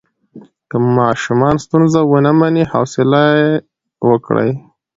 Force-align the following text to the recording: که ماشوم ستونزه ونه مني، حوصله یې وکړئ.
که 0.69 0.77
ماشوم 0.95 1.41
ستونزه 1.63 2.01
ونه 2.11 2.31
مني، 2.39 2.63
حوصله 2.71 3.21
یې 3.37 3.49
وکړئ. 4.09 4.49